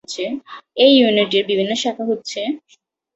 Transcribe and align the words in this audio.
এই 0.77 0.91
ইউনিটের 0.97 1.43
বিভিন্ন 1.45 1.71
শাখা 1.75 2.03
হচ্ছেঃ 2.05 2.47